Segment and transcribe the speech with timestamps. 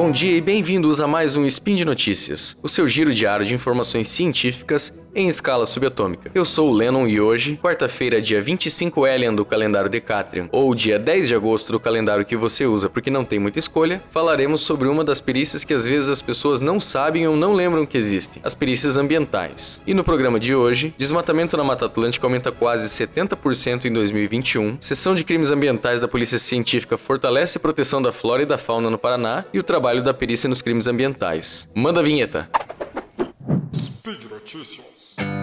[0.00, 3.54] Bom dia e bem-vindos a mais um Spin de Notícias, o seu giro diário de
[3.54, 6.30] informações científicas em escala subatômica.
[6.34, 10.98] Eu sou o Lennon e hoje, quarta-feira, dia 25 Elian do calendário Decatrian, ou dia
[10.98, 14.88] 10 de agosto do calendário que você usa porque não tem muita escolha, falaremos sobre
[14.88, 18.40] uma das perícias que às vezes as pessoas não sabem ou não lembram que existem,
[18.44, 19.80] as perícias ambientais.
[19.86, 25.14] E no programa de hoje, desmatamento na Mata Atlântica aumenta quase 70% em 2021, sessão
[25.14, 28.98] de crimes ambientais da Polícia Científica fortalece a proteção da flora e da fauna no
[28.98, 31.68] Paraná e o trabalho da perícia nos crimes ambientais.
[31.74, 32.48] Manda a vinheta.
[34.40, 35.39] Noticias.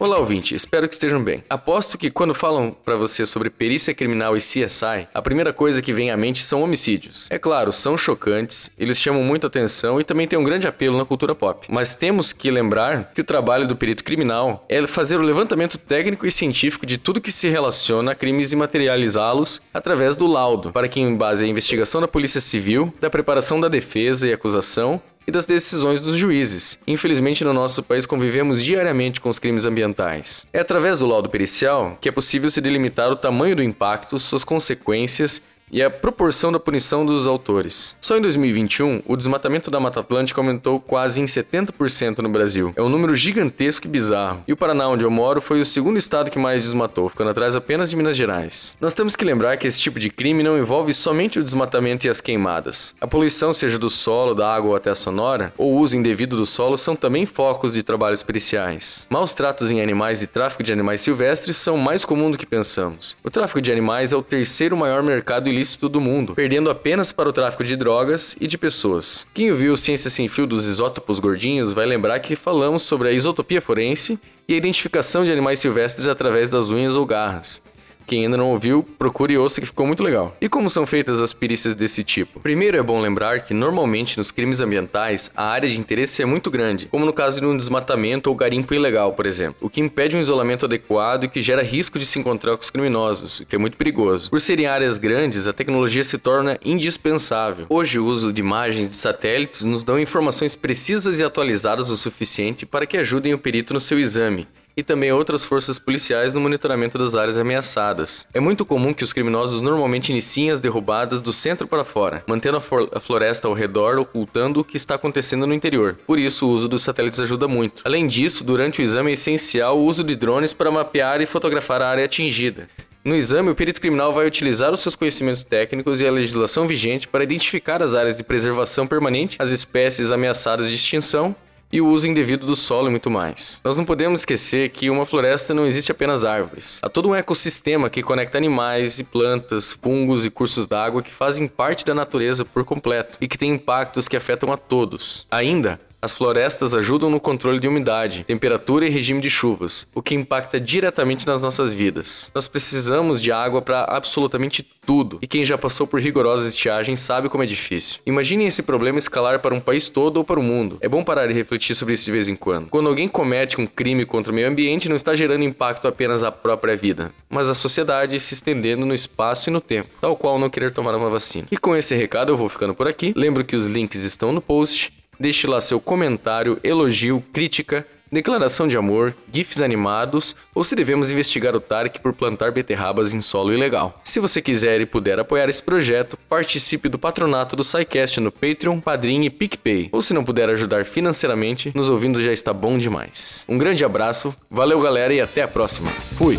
[0.00, 1.42] Olá, ouvinte, espero que estejam bem.
[1.50, 5.92] Aposto que quando falam para você sobre perícia criminal e CSI, a primeira coisa que
[5.92, 7.26] vem à mente são homicídios.
[7.30, 11.04] É claro, são chocantes, eles chamam muita atenção e também têm um grande apelo na
[11.04, 11.66] cultura pop.
[11.68, 16.28] Mas temos que lembrar que o trabalho do perito criminal é fazer o levantamento técnico
[16.28, 20.86] e científico de tudo que se relaciona a crimes e materializá-los através do laudo, para
[20.86, 25.30] que, em base à investigação da Polícia Civil, da preparação da defesa e acusação, e
[25.30, 26.78] das decisões dos juízes.
[26.86, 30.46] Infelizmente, no nosso país convivemos diariamente com os crimes ambientais.
[30.54, 34.42] É através do laudo pericial que é possível se delimitar o tamanho do impacto, suas
[34.42, 37.96] consequências e a proporção da punição dos autores.
[38.00, 42.72] Só em 2021, o desmatamento da Mata Atlântica aumentou quase em 70% no Brasil.
[42.76, 44.42] É um número gigantesco e bizarro.
[44.46, 47.56] E o Paraná, onde eu moro, foi o segundo estado que mais desmatou, ficando atrás
[47.56, 48.76] apenas de Minas Gerais.
[48.80, 52.10] Nós temos que lembrar que esse tipo de crime não envolve somente o desmatamento e
[52.10, 52.94] as queimadas.
[53.00, 56.36] A poluição, seja do solo, da água ou até a sonora, ou o uso indevido
[56.36, 59.06] do solo, são também focos de trabalhos periciais.
[59.10, 63.16] Maus tratos em animais e tráfico de animais silvestres são mais comum do que pensamos.
[63.22, 67.28] O tráfico de animais é o terceiro maior mercado ilícito do mundo, perdendo apenas para
[67.28, 69.26] o tráfico de drogas e de pessoas.
[69.34, 73.60] Quem ouviu Ciência Sem Fio dos isótopos gordinhos vai lembrar que falamos sobre a isotopia
[73.60, 77.60] forense e a identificação de animais silvestres através das unhas ou garras.
[78.08, 80.34] Quem ainda não ouviu, procure e ouça que ficou muito legal.
[80.40, 82.40] E como são feitas as perícias desse tipo?
[82.40, 86.50] Primeiro é bom lembrar que normalmente nos crimes ambientais a área de interesse é muito
[86.50, 90.16] grande, como no caso de um desmatamento ou garimpo ilegal, por exemplo, o que impede
[90.16, 93.54] um isolamento adequado e que gera risco de se encontrar com os criminosos, o que
[93.54, 94.30] é muito perigoso.
[94.30, 97.66] Por serem áreas grandes, a tecnologia se torna indispensável.
[97.68, 102.64] Hoje o uso de imagens de satélites nos dão informações precisas e atualizadas o suficiente
[102.64, 104.48] para que ajudem o perito no seu exame
[104.78, 108.24] e também outras forças policiais no monitoramento das áreas ameaçadas.
[108.32, 112.58] É muito comum que os criminosos normalmente iniciem as derrubadas do centro para fora, mantendo
[112.58, 115.96] a, floresta ao redor ocultando o que está acontecendo no interior.
[116.06, 117.82] Por isso, o uso dos satélites ajuda muito.
[117.84, 121.82] Além disso, durante o exame é essencial o uso de drones para mapear e fotografar
[121.82, 122.68] a área atingida.
[123.04, 127.08] No exame, o perito criminal vai utilizar os seus conhecimentos técnicos e a legislação vigente
[127.08, 131.34] para identificar as áreas de preservação permanente, as espécies ameaçadas de extinção
[131.72, 133.60] e o uso indevido do solo e muito mais.
[133.64, 136.80] Nós não podemos esquecer que uma floresta não existe apenas árvores.
[136.82, 141.46] Há todo um ecossistema que conecta animais e plantas, fungos e cursos d'água que fazem
[141.46, 145.26] parte da natureza por completo e que têm impactos que afetam a todos.
[145.30, 150.14] Ainda, as florestas ajudam no controle de umidade, temperatura e regime de chuvas, o que
[150.14, 152.30] impacta diretamente nas nossas vidas.
[152.34, 157.28] Nós precisamos de água para absolutamente tudo, e quem já passou por rigorosa estiagem sabe
[157.28, 158.00] como é difícil.
[158.06, 160.78] Imaginem esse problema escalar para um país todo ou para o mundo.
[160.80, 162.68] É bom parar e refletir sobre isso de vez em quando.
[162.68, 166.30] Quando alguém comete um crime contra o meio ambiente, não está gerando impacto apenas à
[166.30, 170.48] própria vida, mas à sociedade se estendendo no espaço e no tempo, tal qual não
[170.48, 171.48] querer tomar uma vacina.
[171.50, 173.12] E com esse recado eu vou ficando por aqui.
[173.16, 178.76] Lembro que os links estão no post Deixe lá seu comentário, elogio, crítica, declaração de
[178.76, 184.00] amor, gifs animados ou se devemos investigar o Tarek por plantar beterrabas em solo ilegal.
[184.04, 188.80] Se você quiser e puder apoiar esse projeto, participe do patronato do SciCast no Patreon,
[188.80, 189.88] Padrim e PicPay.
[189.92, 193.44] Ou se não puder ajudar financeiramente, nos ouvindo já está bom demais.
[193.48, 195.90] Um grande abraço, valeu galera e até a próxima.
[196.16, 196.38] Fui!